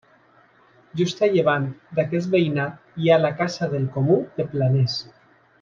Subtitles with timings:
[1.01, 1.67] Just a llevant
[1.99, 5.01] d'aquest veïnat hi ha la Casa del Comú de Planès.